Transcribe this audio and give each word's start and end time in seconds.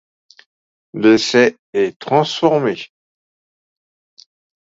L'essai 0.95 1.55
est 1.73 1.95
transformé. 1.99 2.87